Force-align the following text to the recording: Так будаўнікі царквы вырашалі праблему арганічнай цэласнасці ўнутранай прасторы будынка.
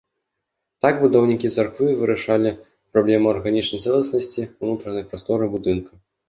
Так 0.85 0.95
будаўнікі 1.03 1.51
царквы 1.55 1.89
вырашалі 1.99 2.53
праблему 2.95 3.27
арганічнай 3.35 3.83
цэласнасці 3.85 4.41
ўнутранай 4.61 5.05
прасторы 5.13 5.45
будынка. 5.55 5.93